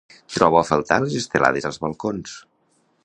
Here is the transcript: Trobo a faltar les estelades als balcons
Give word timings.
Trobo 0.35 0.57
a 0.61 0.63
faltar 0.69 0.97
les 1.03 1.17
estelades 1.19 1.69
als 1.71 1.79
balcons 1.85 2.37